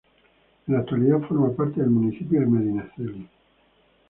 En 0.65 0.73
la 0.73 0.79
actualidad 0.79 1.19
forma 1.27 1.51
parte 1.55 1.79
del 1.79 1.91
municipio 1.91 2.39
de 2.39 2.47
Medinaceli. 2.47 3.29